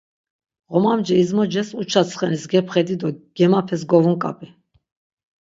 Ğomamci 0.71 1.13
izmoces 1.23 1.69
uça 1.81 2.01
tsxenis 2.07 2.43
gepxedi 2.51 2.95
do 3.01 3.09
gemapes 3.37 3.81
govunk̆ap̆i. 3.89 4.47